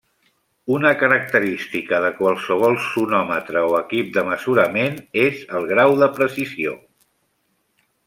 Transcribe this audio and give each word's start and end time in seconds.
Una 0.75 0.93
característica 1.01 1.99
de 2.05 2.09
qualsevol 2.21 2.79
sonòmetre 2.87 3.63
o 3.69 3.77
equip 3.83 4.11
de 4.19 4.27
mesurament 4.33 4.99
és 5.29 5.45
el 5.61 5.71
grau 5.75 5.95
de 6.05 6.13
precisió. 6.21 6.79